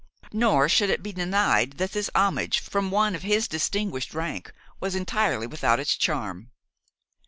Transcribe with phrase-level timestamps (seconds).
[0.33, 4.95] Nor should it be denied that this homage, from one of his distinguished rank, was
[4.95, 6.49] entirely without its charm.